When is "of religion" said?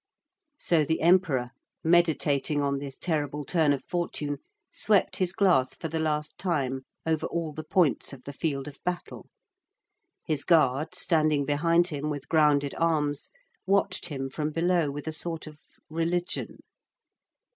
15.45-16.61